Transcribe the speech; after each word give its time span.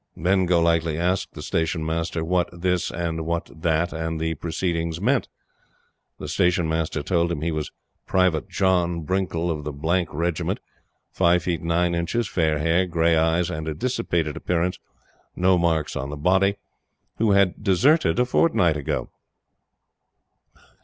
Then 0.17 0.47
Golightly 0.47 0.97
asked 0.97 1.35
the 1.35 1.43
Station 1.43 1.85
Master 1.85 2.25
what 2.25 2.49
the 2.49 2.57
this 2.57 2.89
and 2.89 3.19
the 3.19 3.41
that 3.59 3.91
the 4.17 4.33
proceedings 4.33 4.99
meant. 4.99 5.27
The 6.17 6.27
Station 6.27 6.67
Master 6.67 7.03
told 7.03 7.31
him 7.31 7.41
he 7.41 7.51
was 7.51 7.69
"Private 8.07 8.49
John 8.49 9.05
Binkle 9.05 9.51
of 9.51 9.63
the 9.63 9.71
Regiment, 9.71 10.59
5 11.11 11.43
ft. 11.43 11.61
9 11.61 11.93
in., 11.93 12.07
fair 12.07 12.57
hair, 12.57 12.87
gray 12.87 13.15
eyes, 13.15 13.51
and 13.51 13.67
a 13.67 13.75
dissipated 13.75 14.35
appearance, 14.35 14.79
no 15.35 15.59
marks 15.59 15.95
on 15.95 16.09
the 16.09 16.17
body," 16.17 16.55
who 17.17 17.33
had 17.33 17.61
deserted 17.63 18.17
a 18.17 18.25
fortnight 18.25 18.77
ago. 18.77 19.11